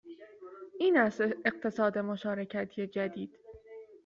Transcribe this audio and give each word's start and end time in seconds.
این 0.79 0.97
است 0.97 1.21
اقتصاد 1.45 1.97
مشارکتی 1.97 2.87
جدید 2.87 3.39